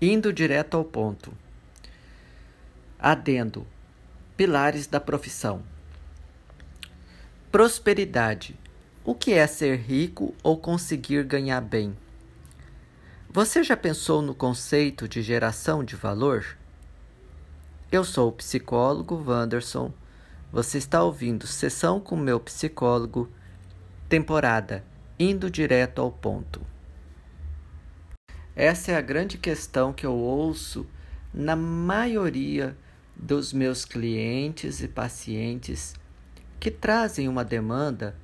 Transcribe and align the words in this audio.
Indo 0.00 0.30
direto 0.30 0.76
ao 0.76 0.84
ponto. 0.84 1.32
Adendo. 2.98 3.66
Pilares 4.36 4.86
da 4.86 5.00
profissão. 5.00 5.62
Prosperidade. 7.50 8.54
O 9.02 9.14
que 9.14 9.32
é 9.32 9.46
ser 9.46 9.78
rico 9.78 10.34
ou 10.42 10.58
conseguir 10.58 11.24
ganhar 11.24 11.62
bem? 11.62 11.96
Você 13.30 13.62
já 13.62 13.76
pensou 13.76 14.20
no 14.20 14.34
conceito 14.34 15.08
de 15.08 15.22
geração 15.22 15.82
de 15.82 15.96
valor? 15.96 16.58
Eu 17.90 18.04
sou 18.04 18.28
o 18.28 18.32
psicólogo 18.32 19.24
Wanderson. 19.26 19.92
Você 20.52 20.76
está 20.76 21.02
ouvindo 21.02 21.46
Sessão 21.46 22.00
com 22.00 22.16
meu 22.16 22.38
psicólogo, 22.38 23.30
temporada 24.08 24.84
Indo 25.18 25.50
direto 25.50 26.02
ao 26.02 26.12
ponto. 26.12 26.60
Essa 28.56 28.92
é 28.92 28.96
a 28.96 29.02
grande 29.02 29.36
questão 29.36 29.92
que 29.92 30.06
eu 30.06 30.14
ouço 30.14 30.86
na 31.32 31.54
maioria 31.54 32.74
dos 33.14 33.52
meus 33.52 33.84
clientes 33.84 34.80
e 34.80 34.88
pacientes 34.88 35.94
que 36.58 36.70
trazem 36.70 37.28
uma 37.28 37.44
demanda 37.44 38.16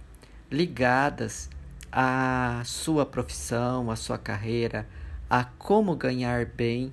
ligadas 0.51 1.51
à 1.93 2.63
sua 2.65 3.05
profissão, 3.05 3.91
à 3.91 3.97
sua 3.97 4.17
carreira, 4.17 4.89
a 5.29 5.45
como 5.45 5.95
ganhar 5.95 6.47
bem, 6.47 6.91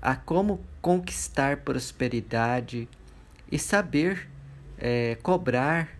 a 0.00 0.14
como 0.14 0.60
conquistar 0.80 1.56
prosperidade 1.58 2.88
e 3.50 3.58
saber 3.58 4.30
é, 4.78 5.16
cobrar 5.20 5.98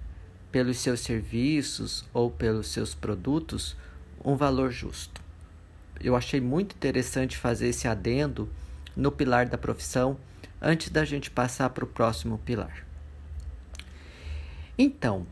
pelos 0.53 0.79
seus 0.79 1.01
serviços 1.01 2.05
ou 2.15 2.31
pelos 2.31 2.69
seus 2.69 2.95
produtos 2.95 3.77
um 4.25 4.37
valor 4.37 4.71
justo 4.71 5.22
eu 6.03 6.17
achei 6.17 6.41
muito 6.41 6.75
interessante 6.75 7.37
fazer 7.37 7.69
esse 7.69 7.87
adendo 7.87 8.49
no 8.97 9.11
pilar 9.11 9.47
da 9.47 9.57
profissão 9.57 10.19
antes 10.61 10.91
da 10.91 11.05
gente 11.05 11.31
passar 11.31 11.71
para 11.71 11.85
o 11.85 11.89
próximo 11.89 12.39
pilar. 12.39 12.85
Então, 14.79 15.27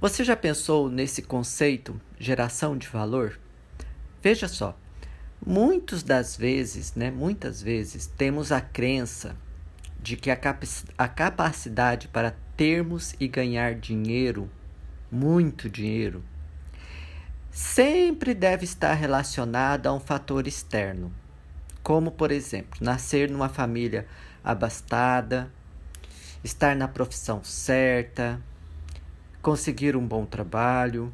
você 0.00 0.22
já 0.22 0.36
pensou 0.36 0.88
nesse 0.88 1.22
conceito 1.22 2.00
geração 2.18 2.76
de 2.76 2.86
valor? 2.88 3.38
Veja 4.22 4.48
só, 4.48 4.78
muitas 5.44 6.02
das 6.02 6.36
vezes, 6.36 6.94
né, 6.94 7.10
muitas 7.10 7.62
vezes 7.62 8.06
temos 8.06 8.52
a 8.52 8.60
crença 8.60 9.36
de 10.00 10.16
que 10.16 10.30
a, 10.30 10.36
cap 10.36 10.66
a 10.98 11.08
capacidade 11.08 12.08
para 12.08 12.36
termos 12.56 13.14
e 13.18 13.26
ganhar 13.26 13.74
dinheiro, 13.74 14.50
muito 15.10 15.68
dinheiro, 15.70 16.22
sempre 17.54 18.34
deve 18.34 18.64
estar 18.64 18.94
relacionada 18.94 19.88
a 19.88 19.92
um 19.92 20.00
fator 20.00 20.48
externo, 20.48 21.12
como, 21.84 22.10
por 22.10 22.32
exemplo, 22.32 22.80
nascer 22.80 23.30
numa 23.30 23.48
família 23.48 24.08
abastada, 24.42 25.48
estar 26.42 26.74
na 26.74 26.88
profissão 26.88 27.44
certa, 27.44 28.40
conseguir 29.40 29.94
um 29.94 30.04
bom 30.04 30.26
trabalho, 30.26 31.12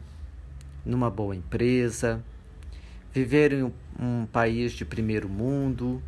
numa 0.83 1.11
boa 1.11 1.37
empresa, 1.37 2.25
viver 3.13 3.53
em 3.53 3.71
um, 4.01 4.25
país 4.25 4.73
de 4.73 4.87
primeiro 4.87 5.29
mundo, 5.29 6.03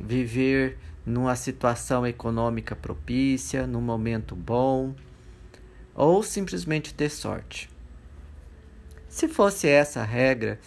viver 0.00 0.76
numa 1.06 1.36
situação 1.36 2.04
econômica 2.04 2.74
propícia, 2.74 3.68
num 3.68 3.80
momento 3.80 4.34
bom, 4.34 4.96
ou 5.94 6.24
simplesmente 6.24 6.92
ter 6.92 7.08
sorte. 7.08 7.77
Se 9.08 9.26
fosse 9.26 9.66
essa 9.68 10.00
a 10.00 10.04
regra, 10.04 10.60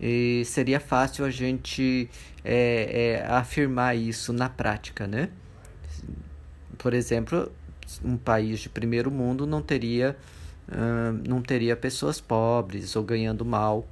eh, 0.00 0.42
seria 0.44 0.78
fácil 0.78 1.24
a 1.24 1.30
gente 1.30 2.10
é, 2.44 3.22
é, 3.24 3.26
afirmar 3.26 3.96
isso 3.96 4.32
na 4.32 4.48
prática, 4.48 5.06
né? 5.06 5.30
Por 6.78 6.92
exemplo, 6.92 7.50
um 8.04 8.16
país 8.16 8.60
de 8.60 8.68
primeiro 8.68 9.10
mundo 9.10 9.46
não 9.46 9.62
teria, 9.62 10.16
não 11.26 11.40
teria 11.40 11.74
pessoas 11.74 12.20
pobres 12.20 12.94
ou 12.94 13.02
ganhando 13.02 13.44
mal. 13.44 13.86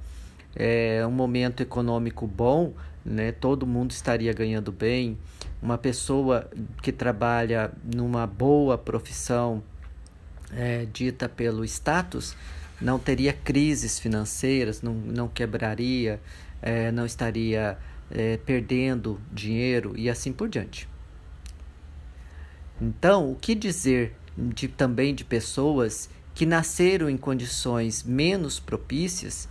É 0.55 1.05
um 1.05 1.11
momento 1.11 1.61
econômico 1.61 2.27
bom, 2.27 2.73
né? 3.03 3.31
Todo 3.31 3.65
mundo 3.65 3.91
estaria 3.91 4.31
ganhando 4.31 4.71
bem. 4.71 5.17
Uma 5.61 5.77
pessoa 5.77 6.49
que 6.81 6.91
trabalha 6.91 7.71
numa 7.83 8.27
boa 8.27 8.77
profissão 8.77 9.63
é, 10.53 10.85
dita 10.85 11.27
pelo 11.27 11.65
status 11.65 12.35
não 12.81 12.99
teria 12.99 13.33
crises 13.33 13.99
financeiras, 13.99 14.81
não, 14.81 14.93
não 14.93 15.27
quebraria, 15.27 16.19
é, 16.61 16.91
não 16.91 17.05
estaria 17.05 17.77
é, 18.11 18.37
perdendo 18.37 19.19
dinheiro 19.31 19.93
e 19.95 20.09
assim 20.09 20.33
por 20.33 20.49
diante. 20.49 20.87
Então, 22.81 23.31
o 23.31 23.35
que 23.35 23.55
dizer 23.55 24.15
de, 24.37 24.67
também 24.67 25.15
de 25.15 25.23
pessoas 25.23 26.09
que 26.33 26.45
nasceram 26.45 27.09
em 27.09 27.17
condições 27.17 28.03
menos 28.03 28.59
propícias 28.59 29.47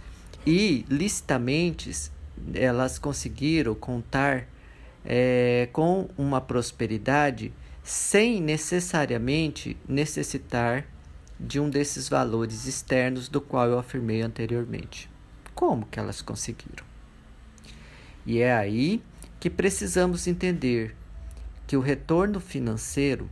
e 0.46 0.84
licitamente 0.88 1.90
elas 2.52 2.98
conseguiram 2.98 3.74
contar 3.74 4.46
é, 5.04 5.68
com 5.72 6.08
uma 6.18 6.40
prosperidade 6.40 7.52
sem 7.82 8.40
necessariamente 8.40 9.76
necessitar 9.88 10.86
de 11.38 11.58
um 11.58 11.68
desses 11.68 12.08
valores 12.08 12.66
externos 12.66 13.28
do 13.28 13.40
qual 13.40 13.68
eu 13.68 13.78
afirmei 13.78 14.22
anteriormente. 14.22 15.10
Como 15.54 15.86
que 15.86 15.98
elas 15.98 16.22
conseguiram? 16.22 16.84
E 18.26 18.38
é 18.38 18.54
aí 18.54 19.02
que 19.38 19.50
precisamos 19.50 20.26
entender 20.26 20.96
que 21.66 21.76
o 21.76 21.80
retorno 21.80 22.40
financeiro, 22.40 23.28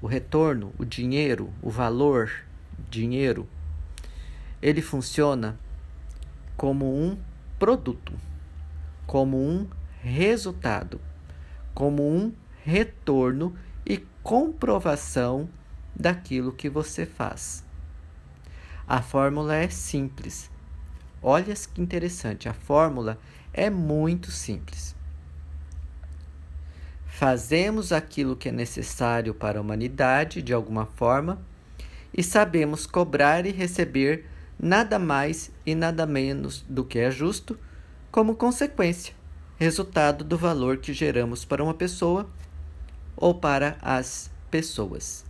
o 0.00 0.06
retorno, 0.06 0.72
o 0.78 0.84
dinheiro, 0.84 1.52
o 1.62 1.70
valor, 1.70 2.30
dinheiro, 2.90 3.48
ele 4.60 4.82
funciona 4.82 5.58
como 6.56 6.94
um 6.94 7.18
produto, 7.58 8.12
como 9.06 9.38
um 9.38 9.66
resultado, 10.02 11.00
como 11.74 12.06
um 12.06 12.32
retorno 12.62 13.54
e 13.86 13.98
comprovação 14.22 15.48
daquilo 16.00 16.52
que 16.52 16.68
você 16.68 17.04
faz. 17.04 17.62
A 18.88 19.00
fórmula 19.02 19.54
é 19.54 19.68
simples. 19.68 20.50
Olha 21.22 21.54
que 21.54 21.80
interessante, 21.80 22.48
a 22.48 22.54
fórmula 22.54 23.18
é 23.52 23.68
muito 23.68 24.30
simples. 24.30 24.96
Fazemos 27.06 27.92
aquilo 27.92 28.34
que 28.34 28.48
é 28.48 28.52
necessário 28.52 29.34
para 29.34 29.58
a 29.58 29.62
humanidade 29.62 30.40
de 30.40 30.54
alguma 30.54 30.86
forma 30.86 31.38
e 32.16 32.22
sabemos 32.22 32.86
cobrar 32.86 33.44
e 33.44 33.52
receber 33.52 34.26
nada 34.58 34.98
mais 34.98 35.50
e 35.66 35.74
nada 35.74 36.06
menos 36.06 36.64
do 36.68 36.84
que 36.84 36.98
é 36.98 37.10
justo 37.10 37.58
como 38.10 38.34
consequência, 38.34 39.14
resultado 39.58 40.24
do 40.24 40.36
valor 40.36 40.78
que 40.78 40.92
geramos 40.92 41.44
para 41.44 41.62
uma 41.62 41.74
pessoa 41.74 42.28
ou 43.14 43.34
para 43.34 43.76
as 43.82 44.30
pessoas. 44.50 45.29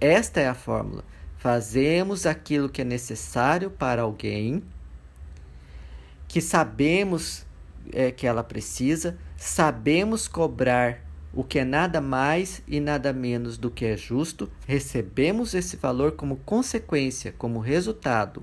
Esta 0.00 0.40
é 0.40 0.48
a 0.48 0.54
fórmula. 0.54 1.04
Fazemos 1.38 2.26
aquilo 2.26 2.68
que 2.68 2.82
é 2.82 2.84
necessário 2.84 3.70
para 3.70 4.02
alguém, 4.02 4.62
que 6.26 6.40
sabemos 6.40 7.46
é, 7.92 8.10
que 8.10 8.26
ela 8.26 8.42
precisa, 8.42 9.16
sabemos 9.36 10.26
cobrar 10.28 11.04
o 11.32 11.44
que 11.44 11.58
é 11.58 11.64
nada 11.64 12.00
mais 12.00 12.62
e 12.66 12.80
nada 12.80 13.12
menos 13.12 13.58
do 13.58 13.70
que 13.70 13.84
é 13.84 13.96
justo, 13.96 14.50
recebemos 14.66 15.54
esse 15.54 15.76
valor 15.76 16.12
como 16.12 16.36
consequência, 16.38 17.34
como 17.36 17.60
resultado 17.60 18.42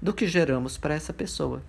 do 0.00 0.12
que 0.12 0.26
geramos 0.26 0.76
para 0.76 0.94
essa 0.94 1.12
pessoa. 1.12 1.62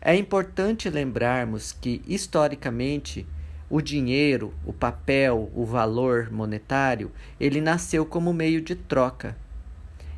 É 0.00 0.14
importante 0.16 0.88
lembrarmos 0.88 1.72
que, 1.72 2.02
historicamente, 2.06 3.26
o 3.72 3.80
dinheiro, 3.80 4.52
o 4.66 4.72
papel, 4.72 5.50
o 5.54 5.64
valor 5.64 6.30
monetário, 6.30 7.10
ele 7.40 7.58
nasceu 7.58 8.04
como 8.04 8.30
meio 8.30 8.60
de 8.60 8.74
troca. 8.74 9.34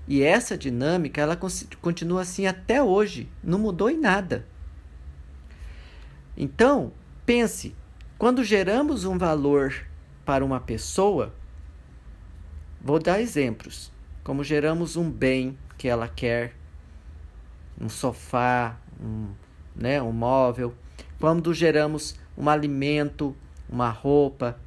E 0.08 0.24
essa 0.24 0.58
dinâmica, 0.58 1.20
ela 1.20 1.38
continua 1.80 2.22
assim 2.22 2.48
até 2.48 2.82
hoje, 2.82 3.30
não 3.44 3.60
mudou 3.60 3.88
em 3.88 3.96
nada. 3.96 4.44
Então, 6.36 6.90
pense, 7.24 7.76
quando 8.18 8.42
geramos 8.42 9.04
um 9.04 9.16
valor 9.16 9.86
para 10.24 10.44
uma 10.44 10.58
pessoa, 10.58 11.32
vou 12.82 12.98
dar 12.98 13.20
exemplos, 13.20 13.92
como 14.24 14.42
geramos 14.42 14.96
um 14.96 15.08
bem 15.08 15.56
que 15.78 15.86
ela 15.86 16.08
quer, 16.08 16.56
um 17.80 17.88
sofá, 17.88 18.76
um, 19.00 19.28
né, 19.76 20.02
um 20.02 20.10
móvel, 20.10 20.74
quando 21.20 21.54
geramos 21.54 22.18
um 22.36 22.48
alimento, 22.48 23.34
uma 23.68 23.90
roupa, 23.90 24.58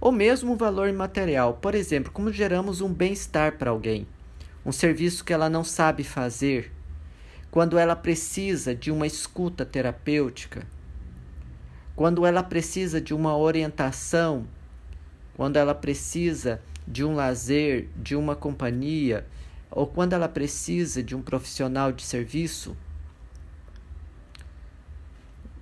ou 0.00 0.12
mesmo 0.12 0.52
um 0.52 0.56
valor 0.56 0.88
imaterial. 0.88 1.54
Por 1.54 1.74
exemplo, 1.74 2.12
como 2.12 2.32
geramos 2.32 2.80
um 2.80 2.92
bem-estar 2.92 3.56
para 3.56 3.70
alguém, 3.70 4.06
um 4.64 4.72
serviço 4.72 5.24
que 5.24 5.32
ela 5.32 5.48
não 5.48 5.64
sabe 5.64 6.04
fazer. 6.04 6.72
quando 7.54 7.78
ela 7.78 7.94
precisa 7.94 8.74
de 8.74 8.90
uma 8.90 9.06
escuta 9.06 9.64
terapêutica, 9.64 10.66
quando 11.94 12.26
ela 12.26 12.42
precisa 12.42 13.00
de 13.00 13.14
uma 13.14 13.36
orientação, 13.36 14.44
quando 15.36 15.56
ela 15.56 15.72
precisa 15.72 16.60
de 16.84 17.04
um 17.04 17.14
lazer, 17.14 17.88
de 17.96 18.16
uma 18.16 18.34
companhia, 18.34 19.24
ou 19.70 19.86
quando 19.86 20.14
ela 20.14 20.28
precisa 20.28 21.00
de 21.00 21.14
um 21.14 21.22
profissional 21.22 21.92
de 21.92 22.02
serviço, 22.02 22.76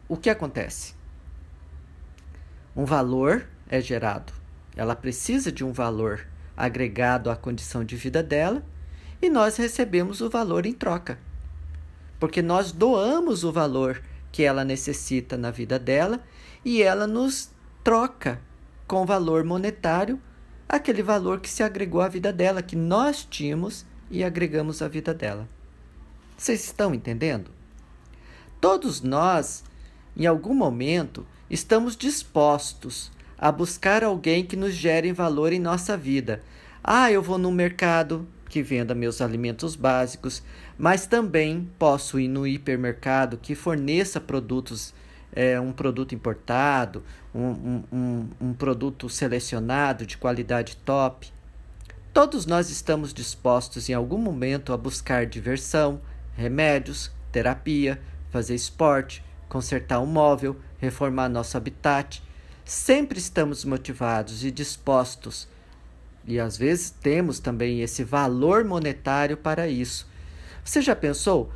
o 0.08 0.16
que 0.16 0.30
acontece? 0.30 0.94
Um 2.74 2.84
valor 2.84 3.46
é 3.68 3.80
gerado. 3.80 4.32
Ela 4.74 4.96
precisa 4.96 5.52
de 5.52 5.64
um 5.64 5.72
valor 5.72 6.26
agregado 6.56 7.30
à 7.30 7.36
condição 7.36 7.84
de 7.84 7.96
vida 7.96 8.22
dela 8.22 8.62
e 9.20 9.28
nós 9.28 9.56
recebemos 9.56 10.20
o 10.20 10.30
valor 10.30 10.64
em 10.64 10.72
troca. 10.72 11.18
Porque 12.18 12.40
nós 12.40 12.72
doamos 12.72 13.44
o 13.44 13.52
valor 13.52 14.02
que 14.30 14.42
ela 14.42 14.64
necessita 14.64 15.36
na 15.36 15.50
vida 15.50 15.78
dela 15.78 16.20
e 16.64 16.82
ela 16.82 17.06
nos 17.06 17.50
troca 17.84 18.40
com 18.86 19.04
valor 19.04 19.44
monetário 19.44 20.20
aquele 20.68 21.02
valor 21.02 21.40
que 21.40 21.50
se 21.50 21.62
agregou 21.62 22.00
à 22.00 22.08
vida 22.08 22.32
dela, 22.32 22.62
que 22.62 22.74
nós 22.74 23.26
tínhamos 23.28 23.84
e 24.10 24.24
agregamos 24.24 24.80
à 24.80 24.88
vida 24.88 25.12
dela. 25.12 25.46
Vocês 26.36 26.64
estão 26.64 26.94
entendendo? 26.94 27.50
Todos 28.60 29.02
nós, 29.02 29.62
em 30.16 30.24
algum 30.24 30.54
momento, 30.54 31.26
estamos 31.52 31.94
dispostos 31.94 33.12
a 33.36 33.52
buscar 33.52 34.02
alguém 34.02 34.42
que 34.42 34.56
nos 34.56 34.72
gere 34.72 35.12
valor 35.12 35.52
em 35.52 35.60
nossa 35.60 35.98
vida. 35.98 36.40
Ah, 36.82 37.12
eu 37.12 37.20
vou 37.20 37.36
no 37.36 37.52
mercado 37.52 38.26
que 38.48 38.62
venda 38.62 38.94
meus 38.94 39.20
alimentos 39.20 39.76
básicos, 39.76 40.42
mas 40.78 41.06
também 41.06 41.68
posso 41.78 42.18
ir 42.18 42.28
no 42.28 42.46
hipermercado 42.46 43.36
que 43.36 43.54
forneça 43.54 44.18
produtos, 44.18 44.94
é, 45.30 45.60
um 45.60 45.72
produto 45.72 46.14
importado, 46.14 47.04
um, 47.34 47.82
um, 47.92 48.28
um 48.40 48.54
produto 48.54 49.10
selecionado 49.10 50.06
de 50.06 50.16
qualidade 50.16 50.76
top. 50.78 51.30
Todos 52.14 52.46
nós 52.46 52.70
estamos 52.70 53.12
dispostos 53.12 53.90
em 53.90 53.94
algum 53.94 54.18
momento 54.18 54.72
a 54.72 54.76
buscar 54.78 55.26
diversão, 55.26 56.00
remédios, 56.34 57.10
terapia, 57.30 58.00
fazer 58.30 58.54
esporte, 58.54 59.22
consertar 59.48 60.00
um 60.00 60.06
móvel, 60.06 60.56
reformar 60.82 61.28
nosso 61.28 61.56
habitat. 61.56 62.20
Sempre 62.64 63.18
estamos 63.18 63.64
motivados 63.64 64.44
e 64.44 64.50
dispostos, 64.50 65.48
e 66.26 66.38
às 66.38 66.56
vezes 66.56 66.90
temos 66.90 67.38
também 67.38 67.80
esse 67.80 68.04
valor 68.04 68.64
monetário 68.64 69.36
para 69.36 69.68
isso. 69.68 70.08
Você 70.64 70.82
já 70.82 70.94
pensou? 70.94 71.50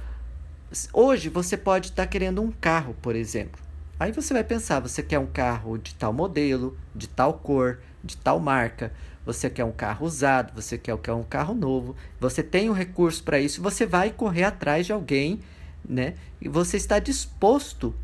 Hoje 0.92 1.28
você 1.28 1.56
pode 1.56 1.88
estar 1.88 2.06
querendo 2.06 2.40
um 2.40 2.50
carro, 2.50 2.96
por 3.02 3.14
exemplo. 3.14 3.60
Aí 3.98 4.12
você 4.12 4.32
vai 4.32 4.44
pensar, 4.44 4.80
você 4.80 5.02
quer 5.02 5.18
um 5.18 5.26
carro 5.26 5.76
de 5.76 5.94
tal 5.94 6.12
modelo, 6.12 6.76
de 6.94 7.08
tal 7.08 7.34
cor, 7.34 7.78
de 8.02 8.16
tal 8.16 8.40
marca, 8.40 8.92
você 9.24 9.50
quer 9.50 9.64
um 9.64 9.72
carro 9.72 10.06
usado, 10.06 10.52
você 10.54 10.78
quer 10.78 10.94
um 10.94 11.22
carro 11.22 11.54
novo, 11.54 11.96
você 12.20 12.42
tem 12.42 12.70
um 12.70 12.74
recurso 12.74 13.22
para 13.22 13.40
isso, 13.40 13.62
você 13.62 13.86
vai 13.86 14.10
correr 14.10 14.44
atrás 14.44 14.86
de 14.86 14.92
alguém 14.92 15.40
né? 15.88 16.14
E 16.40 16.48
você 16.48 16.76
está 16.76 16.98
disposto 16.98 17.94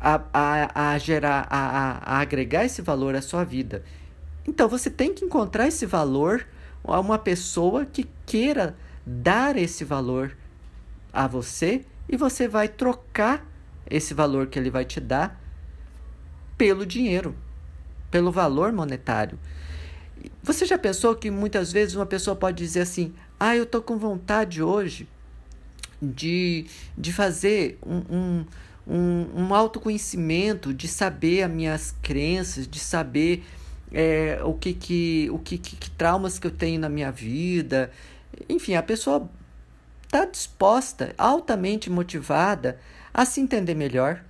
a, 0.00 0.20
a, 0.32 0.92
a 0.92 0.98
gerar, 0.98 1.46
a, 1.50 2.16
a, 2.16 2.20
agregar 2.20 2.64
esse 2.64 2.82
valor 2.82 3.14
à 3.14 3.22
sua 3.22 3.44
vida. 3.44 3.84
Então 4.46 4.68
você 4.68 4.88
tem 4.88 5.12
que 5.12 5.24
encontrar 5.24 5.66
esse 5.66 5.84
valor 5.86 6.46
a 6.84 7.00
uma 7.00 7.18
pessoa 7.18 7.84
que 7.84 8.08
queira 8.24 8.76
dar 9.04 9.56
esse 9.56 9.84
valor 9.84 10.36
a 11.12 11.26
você 11.26 11.84
e 12.08 12.16
você 12.16 12.46
vai 12.48 12.68
trocar 12.68 13.44
esse 13.90 14.14
valor 14.14 14.46
que 14.46 14.58
ele 14.58 14.70
vai 14.70 14.84
te 14.84 15.00
dar 15.00 15.40
pelo 16.56 16.84
dinheiro, 16.84 17.34
pelo 18.10 18.32
valor 18.32 18.72
monetário. 18.72 19.38
Você 20.42 20.66
já 20.66 20.78
pensou 20.78 21.14
que 21.14 21.30
muitas 21.30 21.72
vezes 21.72 21.94
uma 21.94 22.06
pessoa 22.06 22.34
pode 22.34 22.56
dizer 22.56 22.80
assim: 22.80 23.14
Ah, 23.38 23.56
eu 23.56 23.64
estou 23.64 23.80
com 23.80 23.96
vontade 23.96 24.62
hoje 24.62 25.08
de, 26.00 26.66
de 26.96 27.12
fazer 27.12 27.78
um, 27.86 28.02
um, 28.10 28.46
um, 28.88 29.26
um 29.34 29.54
autoconhecimento, 29.54 30.72
de 30.72 30.88
saber 30.88 31.42
as 31.42 31.50
minhas 31.50 31.94
crenças, 32.02 32.66
de 32.66 32.78
saber 32.78 33.44
é, 33.92 34.40
o, 34.42 34.54
que, 34.54 34.72
que, 34.72 35.28
o 35.30 35.38
que, 35.38 35.58
que, 35.58 35.76
que 35.76 35.90
traumas 35.90 36.38
que 36.38 36.46
eu 36.46 36.50
tenho 36.50 36.80
na 36.80 36.88
minha 36.88 37.12
vida. 37.12 37.90
Enfim, 38.48 38.74
a 38.74 38.82
pessoa 38.82 39.28
está 40.04 40.24
disposta, 40.24 41.14
altamente 41.18 41.90
motivada 41.90 42.80
a 43.12 43.26
se 43.26 43.40
entender 43.40 43.74
melhor. 43.74 44.24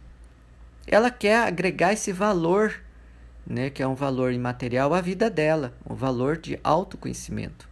Ela 0.87 1.11
quer 1.11 1.46
agregar 1.46 1.93
esse 1.93 2.12
valor, 2.12 2.75
né, 3.46 3.70
que 3.70 3.82
é 3.82 3.87
um 3.87 3.94
valor 3.94 4.32
imaterial, 4.32 4.93
à 4.93 5.00
vida 5.00 5.31
dela, 5.31 5.72
um 5.88 5.94
valor 5.94 6.37
de 6.37 6.58
autoconhecimento. 6.64 7.69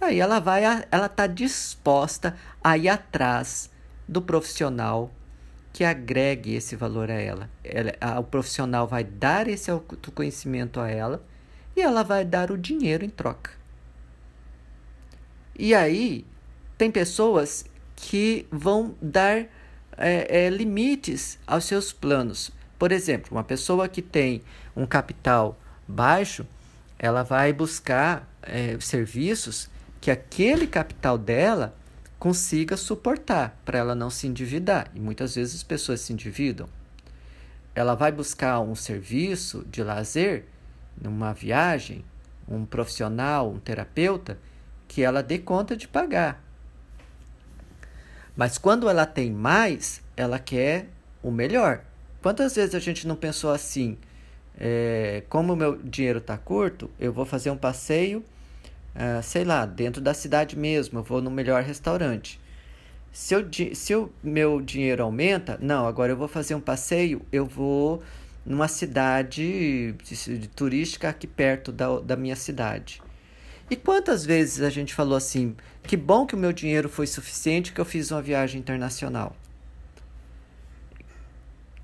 Aí 0.00 0.20
ela 0.20 0.38
vai, 0.38 0.62
ela 0.90 1.06
está 1.06 1.26
disposta 1.26 2.36
a 2.62 2.76
ir 2.78 2.88
atrás 2.88 3.70
do 4.08 4.22
profissional 4.22 5.10
que 5.76 5.84
agregue 5.84 6.54
esse 6.54 6.74
valor 6.74 7.10
a 7.10 7.20
ela. 7.20 7.50
ela 7.62 7.92
a, 8.00 8.18
o 8.18 8.24
profissional 8.24 8.88
vai 8.88 9.04
dar 9.04 9.46
esse 9.46 9.70
autoconhecimento 9.70 10.80
a 10.80 10.88
ela 10.88 11.22
e 11.76 11.82
ela 11.82 12.02
vai 12.02 12.24
dar 12.24 12.50
o 12.50 12.56
dinheiro 12.56 13.04
em 13.04 13.10
troca. 13.10 13.50
E 15.54 15.74
aí 15.74 16.24
tem 16.78 16.90
pessoas 16.90 17.66
que 17.94 18.46
vão 18.50 18.94
dar 19.02 19.44
é, 19.98 20.46
é, 20.46 20.48
limites 20.48 21.38
aos 21.46 21.66
seus 21.66 21.92
planos. 21.92 22.50
Por 22.78 22.90
exemplo, 22.90 23.32
uma 23.32 23.44
pessoa 23.44 23.86
que 23.86 24.00
tem 24.00 24.40
um 24.74 24.86
capital 24.86 25.58
baixo, 25.86 26.46
ela 26.98 27.22
vai 27.22 27.52
buscar 27.52 28.26
é, 28.40 28.78
serviços 28.80 29.68
que 30.00 30.10
aquele 30.10 30.66
capital 30.66 31.18
dela 31.18 31.76
consiga 32.18 32.76
suportar 32.76 33.60
para 33.64 33.78
ela 33.78 33.94
não 33.94 34.10
se 34.10 34.26
endividar. 34.26 34.90
E 34.94 35.00
muitas 35.00 35.34
vezes 35.34 35.56
as 35.56 35.62
pessoas 35.62 36.00
se 36.00 36.12
endividam. 36.12 36.68
Ela 37.74 37.94
vai 37.94 38.10
buscar 38.10 38.60
um 38.60 38.74
serviço 38.74 39.64
de 39.70 39.82
lazer, 39.82 40.44
numa 41.00 41.32
viagem, 41.32 42.04
um 42.48 42.64
profissional, 42.64 43.50
um 43.50 43.58
terapeuta, 43.58 44.38
que 44.88 45.02
ela 45.02 45.22
dê 45.22 45.38
conta 45.38 45.76
de 45.76 45.86
pagar. 45.86 46.42
Mas 48.34 48.56
quando 48.58 48.88
ela 48.88 49.04
tem 49.04 49.30
mais, 49.30 50.02
ela 50.16 50.38
quer 50.38 50.88
o 51.22 51.30
melhor. 51.30 51.82
Quantas 52.22 52.54
vezes 52.54 52.74
a 52.74 52.78
gente 52.78 53.06
não 53.06 53.16
pensou 53.16 53.50
assim? 53.50 53.96
É, 54.58 55.22
como 55.28 55.52
o 55.52 55.56
meu 55.56 55.76
dinheiro 55.76 56.18
está 56.18 56.36
curto, 56.38 56.90
eu 56.98 57.12
vou 57.12 57.26
fazer 57.26 57.50
um 57.50 57.56
passeio 57.56 58.24
uh, 58.96 59.22
sei 59.22 59.44
lá, 59.44 59.64
dentro 59.64 60.00
da 60.00 60.12
cidade 60.12 60.58
mesmo, 60.58 60.98
eu 60.98 61.02
vou 61.02 61.22
no 61.22 61.30
melhor 61.30 61.62
restaurante. 61.62 62.40
Se, 63.12 63.34
eu, 63.34 63.46
se 63.74 63.94
o 63.94 64.10
meu 64.22 64.60
dinheiro 64.60 65.02
aumenta, 65.02 65.58
não, 65.60 65.86
agora 65.86 66.12
eu 66.12 66.16
vou 66.16 66.28
fazer 66.28 66.54
um 66.54 66.60
passeio, 66.60 67.22
eu 67.32 67.46
vou 67.46 68.02
numa 68.44 68.68
cidade 68.68 69.94
turística 70.54 71.08
aqui 71.08 71.26
perto 71.26 71.72
da, 71.72 71.98
da 72.00 72.16
minha 72.16 72.36
cidade. 72.36 73.02
E 73.68 73.74
quantas 73.74 74.24
vezes 74.24 74.62
a 74.62 74.70
gente 74.70 74.94
falou 74.94 75.16
assim: 75.16 75.56
que 75.82 75.96
bom 75.96 76.26
que 76.26 76.34
o 76.34 76.38
meu 76.38 76.52
dinheiro 76.52 76.88
foi 76.88 77.06
suficiente 77.06 77.72
que 77.72 77.80
eu 77.80 77.84
fiz 77.84 78.10
uma 78.10 78.22
viagem 78.22 78.60
internacional? 78.60 79.34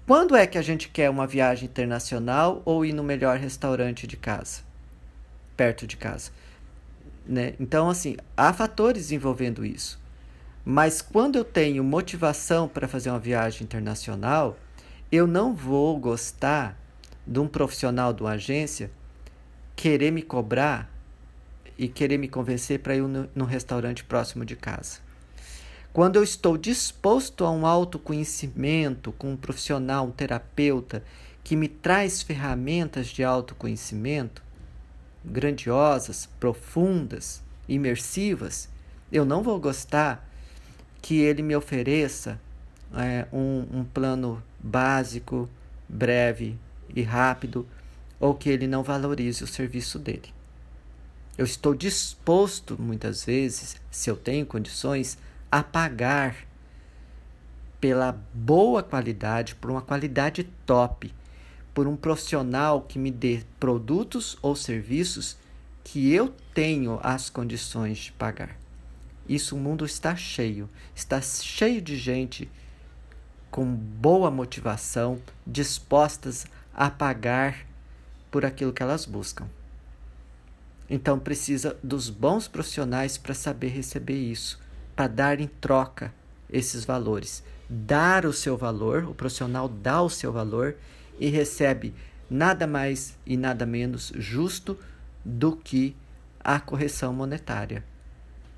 Quando 0.06 0.36
é 0.36 0.46
que 0.46 0.58
a 0.58 0.62
gente 0.62 0.88
quer 0.88 1.08
uma 1.08 1.26
viagem 1.26 1.64
internacional 1.64 2.60
ou 2.64 2.84
ir 2.84 2.92
no 2.92 3.02
melhor 3.02 3.38
restaurante 3.38 4.06
de 4.06 4.16
casa? 4.16 4.60
Perto 5.56 5.86
de 5.86 5.96
casa. 5.96 6.30
Né? 7.26 7.54
Então, 7.58 7.88
assim, 7.88 8.16
há 8.36 8.52
fatores 8.52 9.12
envolvendo 9.12 9.64
isso. 9.64 10.00
Mas 10.64 11.02
quando 11.02 11.36
eu 11.36 11.44
tenho 11.44 11.82
motivação 11.82 12.68
para 12.68 12.86
fazer 12.86 13.10
uma 13.10 13.18
viagem 13.18 13.64
internacional, 13.64 14.56
eu 15.10 15.26
não 15.26 15.54
vou 15.54 15.98
gostar 15.98 16.78
de 17.26 17.38
um 17.38 17.48
profissional 17.48 18.12
de 18.12 18.22
uma 18.22 18.32
agência 18.32 18.90
querer 19.74 20.10
me 20.10 20.22
cobrar 20.22 20.90
e 21.76 21.88
querer 21.88 22.18
me 22.18 22.28
convencer 22.28 22.78
para 22.78 22.94
ir 22.94 23.02
num 23.34 23.44
restaurante 23.44 24.04
próximo 24.04 24.44
de 24.44 24.54
casa. 24.54 25.00
Quando 25.92 26.16
eu 26.16 26.22
estou 26.22 26.56
disposto 26.56 27.44
a 27.44 27.50
um 27.50 27.66
autoconhecimento 27.66 29.12
com 29.12 29.32
um 29.32 29.36
profissional, 29.36 30.06
um 30.06 30.10
terapeuta, 30.10 31.04
que 31.44 31.56
me 31.56 31.68
traz 31.68 32.22
ferramentas 32.22 33.08
de 33.08 33.24
autoconhecimento, 33.24 34.42
grandiosas, 35.24 36.28
profundas, 36.38 37.42
imersivas, 37.68 38.68
eu 39.10 39.24
não 39.24 39.42
vou 39.42 39.58
gostar 39.60 40.28
que 41.00 41.20
ele 41.20 41.42
me 41.42 41.54
ofereça 41.54 42.40
é, 42.94 43.26
um, 43.32 43.66
um 43.72 43.84
plano 43.84 44.42
básico, 44.58 45.48
breve 45.88 46.58
e 46.94 47.02
rápido, 47.02 47.66
ou 48.18 48.34
que 48.34 48.48
ele 48.48 48.66
não 48.66 48.82
valorize 48.82 49.42
o 49.42 49.46
serviço 49.46 49.98
dele. 49.98 50.32
Eu 51.36 51.44
estou 51.44 51.74
disposto, 51.74 52.80
muitas 52.80 53.24
vezes, 53.24 53.76
se 53.90 54.10
eu 54.10 54.16
tenho 54.16 54.46
condições, 54.46 55.18
a 55.50 55.62
pagar 55.62 56.36
pela 57.80 58.16
boa 58.32 58.82
qualidade, 58.82 59.54
por 59.56 59.70
uma 59.70 59.82
qualidade 59.82 60.44
top, 60.64 61.12
por 61.74 61.86
um 61.86 61.96
profissional 61.96 62.82
que 62.82 62.98
me 62.98 63.10
dê 63.10 63.42
produtos 63.58 64.36
ou 64.42 64.54
serviços 64.54 65.36
que 65.84 66.12
eu 66.12 66.34
tenho 66.54 67.00
as 67.02 67.30
condições 67.30 67.98
de 67.98 68.12
pagar. 68.12 68.56
Isso 69.28 69.56
o 69.56 69.58
mundo 69.58 69.84
está 69.84 70.14
cheio, 70.14 70.68
está 70.94 71.20
cheio 71.20 71.80
de 71.80 71.96
gente 71.96 72.50
com 73.50 73.66
boa 73.66 74.30
motivação, 74.30 75.20
dispostas 75.46 76.46
a 76.74 76.90
pagar 76.90 77.66
por 78.30 78.44
aquilo 78.44 78.72
que 78.72 78.82
elas 78.82 79.04
buscam. 79.04 79.46
Então 80.88 81.18
precisa 81.18 81.76
dos 81.82 82.10
bons 82.10 82.48
profissionais 82.48 83.16
para 83.16 83.34
saber 83.34 83.68
receber 83.68 84.16
isso, 84.16 84.58
para 84.96 85.06
dar 85.06 85.40
em 85.40 85.46
troca 85.46 86.12
esses 86.50 86.84
valores. 86.84 87.42
Dar 87.68 88.26
o 88.26 88.32
seu 88.32 88.56
valor, 88.56 89.04
o 89.04 89.14
profissional 89.14 89.68
dá 89.68 90.02
o 90.02 90.10
seu 90.10 90.32
valor 90.32 90.76
e 91.22 91.28
recebe 91.28 91.94
nada 92.28 92.66
mais 92.66 93.16
e 93.24 93.36
nada 93.36 93.64
menos 93.64 94.12
justo 94.16 94.76
do 95.24 95.54
que 95.54 95.96
a 96.40 96.58
correção 96.58 97.12
monetária. 97.12 97.84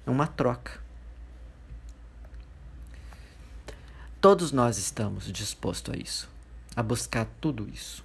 É 0.07 0.11
uma 0.11 0.27
troca. 0.27 0.81
Todos 4.19 4.51
nós 4.51 4.79
estamos 4.79 5.31
dispostos 5.31 5.93
a 5.93 5.97
isso, 5.99 6.31
a 6.75 6.83
buscar 6.83 7.27
tudo 7.39 7.69
isso. 7.69 8.03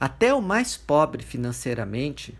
Até 0.00 0.34
o 0.34 0.42
mais 0.42 0.76
pobre 0.76 1.22
financeiramente, 1.22 2.36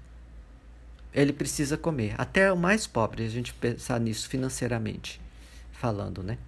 ele 1.15 1.33
precisa 1.33 1.77
comer. 1.77 2.17
Até 2.19 2.53
o 2.53 2.57
mais 2.57 2.89
pobre, 2.89 3.25
a 3.25 3.29
gente 3.29 3.55
pensar 3.55 4.01
nisso 4.01 4.29
financeiramente 4.29 5.21
falando, 5.71 6.25
né? 6.25 6.39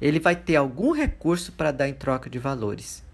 Ele 0.00 0.18
vai 0.18 0.34
ter 0.34 0.56
algum 0.56 0.92
recurso 0.92 1.52
para 1.52 1.70
dar 1.70 1.86
em 1.90 1.94
troca 1.94 2.30
de 2.30 2.38
valores. 2.38 3.04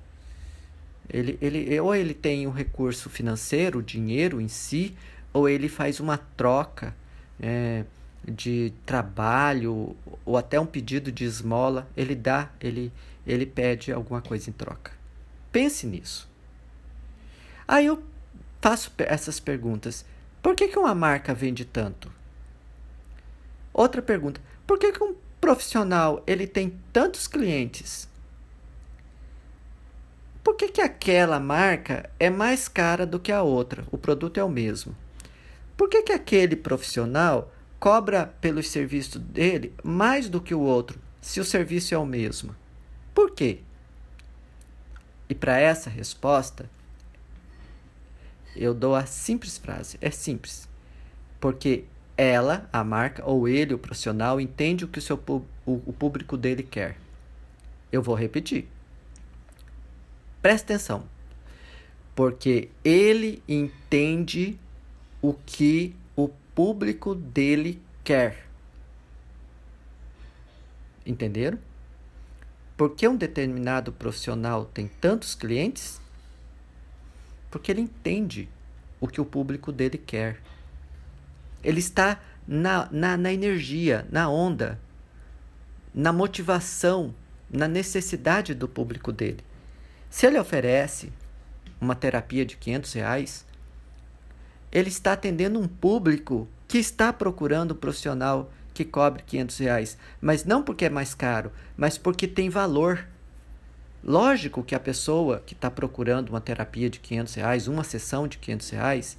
Ele, 1.12 1.36
ele, 1.42 1.80
ou 1.80 1.94
ele 1.94 2.14
tem 2.14 2.46
um 2.46 2.52
recurso 2.52 3.10
financeiro, 3.10 3.82
dinheiro 3.82 4.40
em 4.40 4.48
si, 4.48 4.96
ou 5.32 5.48
ele 5.48 5.68
faz 5.68 5.98
uma 5.98 6.16
troca 6.16 6.94
é, 7.40 7.84
de 8.24 8.72
trabalho 8.86 9.96
ou 10.24 10.36
até 10.36 10.58
um 10.60 10.66
pedido 10.66 11.10
de 11.10 11.24
esmola. 11.24 11.88
Ele 11.96 12.14
dá, 12.14 12.50
ele, 12.60 12.92
ele 13.26 13.44
pede 13.44 13.92
alguma 13.92 14.22
coisa 14.22 14.50
em 14.50 14.52
troca. 14.52 14.92
Pense 15.50 15.86
nisso. 15.86 16.28
Aí 17.66 17.86
eu 17.86 18.02
faço 18.60 18.92
essas 18.98 19.40
perguntas. 19.40 20.04
Por 20.42 20.54
que, 20.54 20.68
que 20.68 20.78
uma 20.78 20.94
marca 20.94 21.34
vende 21.34 21.64
tanto? 21.64 22.10
Outra 23.72 24.02
pergunta. 24.02 24.40
Por 24.66 24.78
que, 24.78 24.92
que 24.92 25.02
um 25.02 25.14
profissional 25.40 26.22
ele 26.26 26.46
tem 26.46 26.78
tantos 26.92 27.26
clientes? 27.26 28.08
Por 30.50 30.56
que, 30.56 30.68
que 30.68 30.80
aquela 30.80 31.38
marca 31.38 32.10
é 32.18 32.28
mais 32.28 32.66
cara 32.66 33.06
do 33.06 33.20
que 33.20 33.30
a 33.30 33.40
outra? 33.40 33.84
O 33.92 33.96
produto 33.96 34.40
é 34.40 34.42
o 34.42 34.48
mesmo. 34.48 34.96
Por 35.76 35.88
que, 35.88 36.02
que 36.02 36.12
aquele 36.12 36.56
profissional 36.56 37.52
cobra 37.78 38.26
pelos 38.40 38.68
serviços 38.68 39.22
dele 39.22 39.72
mais 39.80 40.28
do 40.28 40.40
que 40.40 40.52
o 40.52 40.58
outro, 40.58 40.98
se 41.20 41.38
o 41.38 41.44
serviço 41.44 41.94
é 41.94 41.98
o 41.98 42.04
mesmo? 42.04 42.52
Por 43.14 43.30
quê? 43.30 43.60
E 45.28 45.36
para 45.36 45.56
essa 45.56 45.88
resposta, 45.88 46.68
eu 48.56 48.74
dou 48.74 48.96
a 48.96 49.06
simples 49.06 49.56
frase: 49.56 49.98
é 50.00 50.10
simples. 50.10 50.68
Porque 51.38 51.84
ela, 52.16 52.68
a 52.72 52.82
marca, 52.82 53.22
ou 53.24 53.46
ele, 53.46 53.72
o 53.72 53.78
profissional, 53.78 54.40
entende 54.40 54.84
o 54.84 54.88
que 54.88 54.98
o, 54.98 55.02
seu, 55.02 55.16
o, 55.64 55.80
o 55.86 55.92
público 55.92 56.36
dele 56.36 56.64
quer. 56.64 56.98
Eu 57.92 58.02
vou 58.02 58.16
repetir. 58.16 58.68
Presta 60.42 60.74
atenção. 60.74 61.04
Porque 62.14 62.70
ele 62.84 63.42
entende 63.48 64.58
o 65.22 65.34
que 65.34 65.94
o 66.16 66.28
público 66.54 67.14
dele 67.14 67.80
quer. 68.02 68.46
Entenderam? 71.04 71.58
Por 72.76 72.94
que 72.94 73.06
um 73.06 73.16
determinado 73.16 73.92
profissional 73.92 74.64
tem 74.64 74.88
tantos 74.88 75.34
clientes? 75.34 76.00
Porque 77.50 77.70
ele 77.70 77.82
entende 77.82 78.48
o 79.00 79.06
que 79.06 79.20
o 79.20 79.24
público 79.24 79.72
dele 79.72 79.98
quer. 79.98 80.40
Ele 81.62 81.80
está 81.80 82.20
na, 82.46 82.88
na, 82.90 83.16
na 83.16 83.32
energia, 83.32 84.06
na 84.10 84.30
onda, 84.30 84.78
na 85.94 86.12
motivação, 86.12 87.14
na 87.50 87.68
necessidade 87.68 88.54
do 88.54 88.68
público 88.68 89.12
dele. 89.12 89.44
Se 90.10 90.26
ele 90.26 90.38
oferece 90.38 91.12
uma 91.80 91.94
terapia 91.94 92.44
de 92.44 92.56
500 92.56 92.92
reais, 92.92 93.46
ele 94.72 94.88
está 94.88 95.12
atendendo 95.12 95.58
um 95.58 95.68
público 95.68 96.48
que 96.66 96.78
está 96.78 97.12
procurando 97.12 97.72
um 97.72 97.76
profissional 97.76 98.50
que 98.74 98.84
cobre 98.84 99.22
500 99.22 99.58
reais, 99.58 99.98
mas 100.20 100.44
não 100.44 100.62
porque 100.62 100.84
é 100.84 100.90
mais 100.90 101.14
caro, 101.14 101.52
mas 101.76 101.96
porque 101.96 102.26
tem 102.26 102.50
valor. 102.50 103.06
Lógico 104.02 104.62
que 104.62 104.74
a 104.74 104.80
pessoa 104.80 105.42
que 105.44 105.54
está 105.54 105.70
procurando 105.70 106.30
uma 106.30 106.40
terapia 106.40 106.90
de 106.90 106.98
500 106.98 107.34
reais, 107.34 107.68
uma 107.68 107.84
sessão 107.84 108.26
de 108.26 108.38
500 108.38 108.70
reais, 108.70 109.18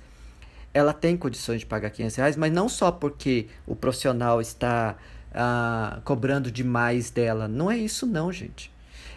ela 0.73 0.93
tem 0.93 1.15
condições 1.17 1.59
de 1.59 1.65
pagar 1.65 1.89
500 1.89 2.15
reais, 2.15 2.35
mas 2.35 2.51
não 2.51 2.67
só 2.67 2.91
porque 2.91 3.47
o 3.67 3.75
profissional 3.75 4.41
está 4.41 4.95
ah, 5.33 5.99
cobrando 6.03 6.51
demais 6.51 7.09
dela. 7.11 7.47
Não 7.47 7.69
é 7.69 7.77
isso, 7.77 8.05
não, 8.05 8.31
gente. 8.31 8.70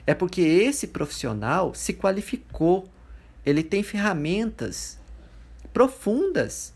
É 0.06 0.14
porque 0.14 0.40
esse 0.40 0.88
profissional 0.88 1.74
se 1.74 1.94
qualificou, 1.94 2.88
ele 3.44 3.62
tem 3.62 3.82
ferramentas 3.82 4.98
profundas. 5.72 6.72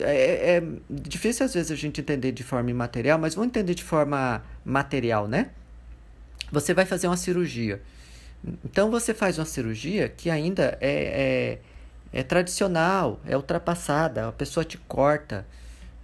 É, 0.00 0.56
é, 0.56 0.62
difícil 0.90 1.46
às 1.46 1.54
vezes 1.54 1.70
a 1.70 1.76
gente 1.76 2.00
entender 2.00 2.32
de 2.32 2.42
forma 2.42 2.70
imaterial, 2.70 3.18
mas 3.18 3.34
vamos 3.34 3.48
entender 3.48 3.74
de 3.74 3.84
forma 3.84 4.42
material, 4.64 5.28
né? 5.28 5.50
Você 6.50 6.74
vai 6.74 6.86
fazer 6.86 7.06
uma 7.06 7.16
cirurgia. 7.16 7.80
Então 8.64 8.90
você 8.90 9.12
faz 9.12 9.38
uma 9.38 9.44
cirurgia 9.44 10.08
que 10.08 10.30
ainda 10.30 10.76
é, 10.80 10.90
é 10.90 11.58
é 12.12 12.22
tradicional, 12.22 13.20
é 13.26 13.36
ultrapassada. 13.36 14.28
A 14.28 14.32
pessoa 14.32 14.64
te 14.64 14.78
corta, 14.78 15.46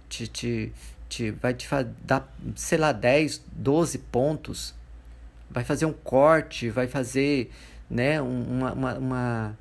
te, 0.07 0.27
te, 0.27 0.71
te 1.09 1.31
vai 1.31 1.53
te 1.53 1.67
dar, 2.03 2.31
sei 2.55 2.77
lá, 2.77 2.91
10, 2.91 3.41
12 3.51 3.97
pontos, 3.97 4.75
vai 5.49 5.63
fazer 5.63 5.85
um 5.85 5.93
corte, 5.93 6.69
vai 6.69 6.87
fazer 6.87 7.51
né, 7.89 8.21
uma, 8.21 8.73
uma, 8.73 8.93
uma, 8.97 9.59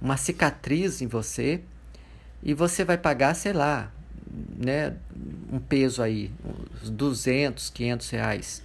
uma 0.00 0.16
cicatriz 0.16 1.02
em 1.02 1.06
você 1.06 1.60
e 2.42 2.54
você 2.54 2.84
vai 2.84 2.96
pagar, 2.96 3.34
sei 3.34 3.52
lá, 3.52 3.90
né, 4.56 4.94
um 5.52 5.58
peso 5.58 6.02
aí, 6.02 6.30
uns 6.82 6.90
200, 6.90 7.70
500 7.70 8.10
reais. 8.10 8.62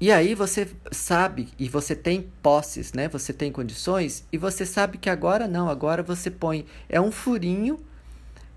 E 0.00 0.10
aí 0.10 0.34
você 0.34 0.68
sabe 0.90 1.48
e 1.56 1.68
você 1.68 1.94
tem 1.94 2.28
posses, 2.42 2.92
né? 2.92 3.08
Você 3.08 3.32
tem 3.32 3.52
condições 3.52 4.26
e 4.32 4.36
você 4.36 4.66
sabe 4.66 4.98
que 4.98 5.08
agora 5.08 5.46
não, 5.46 5.68
agora 5.68 6.02
você 6.02 6.28
põe 6.28 6.66
é 6.88 7.00
um 7.00 7.12
furinho 7.12 7.78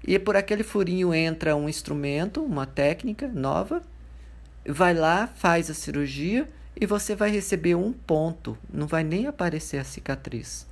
e 0.07 0.17
por 0.17 0.35
aquele 0.35 0.63
furinho 0.63 1.13
entra 1.13 1.55
um 1.55 1.69
instrumento, 1.69 2.43
uma 2.43 2.65
técnica 2.65 3.27
nova, 3.27 3.83
vai 4.67 4.93
lá, 4.93 5.27
faz 5.27 5.69
a 5.69 5.73
cirurgia 5.73 6.49
e 6.75 6.85
você 6.85 7.15
vai 7.15 7.29
receber 7.31 7.75
um 7.75 7.93
ponto, 7.93 8.57
não 8.71 8.87
vai 8.87 9.03
nem 9.03 9.27
aparecer 9.27 9.77
a 9.77 9.83
cicatriz. 9.83 10.67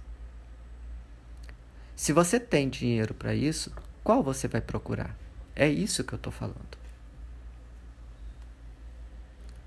Se 1.95 2.11
você 2.11 2.39
tem 2.39 2.67
dinheiro 2.69 3.13
para 3.13 3.33
isso, 3.33 3.71
qual 4.03 4.23
você 4.23 4.47
vai 4.47 4.59
procurar? 4.59 5.15
É 5.55 5.69
isso 5.69 6.03
que 6.03 6.13
eu 6.13 6.17
estou 6.17 6.33
falando. 6.33 6.77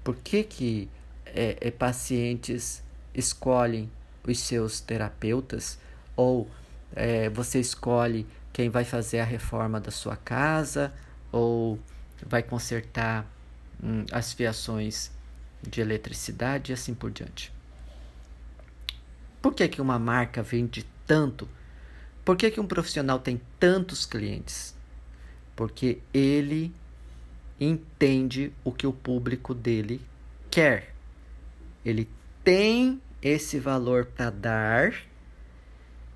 Por 0.03 0.17
que, 0.17 0.45
que 0.45 0.89
é, 1.25 1.57
é, 1.61 1.71
pacientes 1.71 2.83
escolhem 3.15 3.91
os 4.27 4.39
seus 4.41 4.81
terapeutas 4.81 5.79
ou 6.15 6.51
é, 6.95 7.29
você 7.31 7.61
escolhe 7.61 8.27
quem 8.53 8.69
vai 8.69 8.85
fazer 8.85 9.21
a 9.21 9.25
reforma 9.25 9.81
da 9.81 9.91
sua 9.91 10.17
casa 10.17 10.93
ou 11.33 11.79
vai 12.27 12.43
consertar 12.43 13.27
hum, 13.83 14.05
as 14.13 14.33
fiações 14.33 15.11
de 15.63 15.81
eletricidade 15.81 16.73
e 16.73 16.75
assim 16.75 16.95
por 16.95 17.11
diante. 17.11 17.53
Por 19.41 19.55
que, 19.55 19.69
que 19.69 19.81
uma 19.81 19.99
marca 19.99 20.43
vende 20.43 20.85
tanto? 21.07 21.49
Por 22.25 22.37
que, 22.37 22.51
que 22.51 22.61
um 22.61 22.67
profissional 22.67 23.19
tem 23.19 23.41
tantos 23.61 24.05
clientes? 24.05 24.75
Porque 25.55 26.01
ele 26.13 26.75
entende 27.61 28.53
o 28.65 28.73
que 28.73 28.87
o 28.87 28.93
público 28.93 29.55
dele 29.55 30.01
quer. 30.51 30.95
Ele 31.85 32.09
tem 32.43 33.01
esse 33.23 33.59
valor 33.59 34.07
para 34.07 34.31
dar 34.31 34.95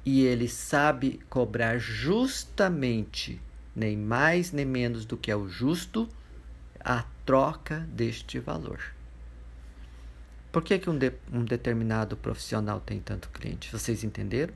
e 0.05 0.25
ele 0.25 0.49
sabe 0.49 1.21
cobrar 1.29 1.79
justamente, 1.79 3.41
nem 3.75 3.97
mais 3.97 4.53
nem 4.53 4.65
menos 4.65 5.05
do 5.05 5.17
que 5.17 5.31
é 5.31 5.37
o 5.37 5.49
justo, 5.49 6.09
a 6.81 7.05
troca 7.25 7.81
deste 7.91 8.39
valor. 8.39 8.81
Por 10.51 10.63
que, 10.63 10.79
que 10.79 10.91
um, 10.91 10.99
de, 10.99 11.13
um 11.33 11.45
determinado 11.45 12.17
profissional 12.17 12.81
tem 12.81 12.99
tanto 13.01 13.29
cliente? 13.29 13.71
Vocês 13.71 14.03
entenderam? 14.03 14.53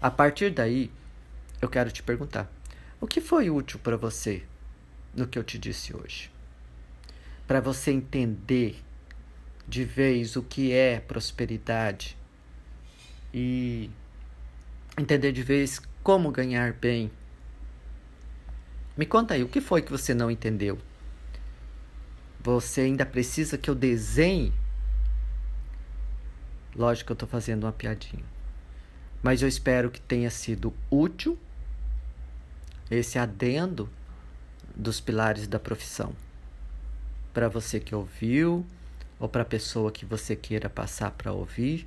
A 0.00 0.10
partir 0.10 0.50
daí, 0.50 0.90
eu 1.60 1.68
quero 1.68 1.90
te 1.90 2.02
perguntar: 2.02 2.50
o 3.00 3.06
que 3.06 3.20
foi 3.20 3.50
útil 3.50 3.78
para 3.78 3.96
você 3.96 4.44
no 5.14 5.26
que 5.26 5.38
eu 5.38 5.44
te 5.44 5.58
disse 5.58 5.94
hoje? 5.94 6.30
Para 7.46 7.60
você 7.60 7.90
entender 7.90 8.82
de 9.66 9.84
vez 9.84 10.34
o 10.34 10.42
que 10.42 10.72
é 10.72 10.98
prosperidade 10.98 12.16
e 13.32 13.90
entender 14.98 15.30
de 15.32 15.42
vez 15.42 15.80
como 16.02 16.30
ganhar 16.30 16.72
bem. 16.72 17.10
Me 18.98 19.06
conta 19.06 19.34
aí, 19.34 19.44
o 19.44 19.48
que 19.48 19.60
foi 19.60 19.80
que 19.80 19.92
você 19.92 20.12
não 20.12 20.28
entendeu? 20.28 20.76
Você 22.40 22.80
ainda 22.80 23.06
precisa 23.06 23.56
que 23.56 23.70
eu 23.70 23.74
desenhe? 23.76 24.52
Lógico 26.74 27.06
que 27.06 27.12
eu 27.12 27.14
estou 27.14 27.28
fazendo 27.28 27.62
uma 27.62 27.72
piadinha. 27.72 28.24
Mas 29.22 29.40
eu 29.40 29.46
espero 29.46 29.88
que 29.88 30.00
tenha 30.00 30.28
sido 30.30 30.74
útil 30.90 31.38
esse 32.90 33.20
adendo 33.20 33.88
dos 34.74 35.00
pilares 35.00 35.46
da 35.46 35.60
profissão. 35.60 36.12
Para 37.32 37.48
você 37.48 37.78
que 37.78 37.94
ouviu, 37.94 38.66
ou 39.20 39.28
para 39.28 39.42
a 39.42 39.44
pessoa 39.44 39.92
que 39.92 40.04
você 40.04 40.34
queira 40.34 40.68
passar 40.68 41.12
para 41.12 41.32
ouvir, 41.32 41.86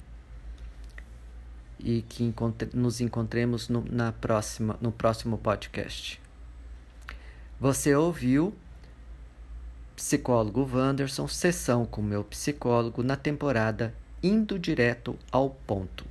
e 1.77 2.03
que 2.03 2.23
encontre 2.23 2.69
nos 2.73 3.01
encontremos 3.01 3.67
no, 3.67 3.83
na 3.91 4.13
próxima, 4.13 4.77
no 4.79 4.93
próximo 4.93 5.37
podcast. 5.37 6.20
Você 7.61 7.93
ouviu 7.93 8.55
Psicólogo 9.95 10.67
Wanderson, 10.73 11.27
sessão 11.27 11.85
com 11.85 12.01
meu 12.01 12.23
psicólogo 12.23 13.03
na 13.03 13.15
temporada 13.15 13.93
Indo 14.23 14.57
Direto 14.57 15.15
ao 15.31 15.51
Ponto. 15.51 16.03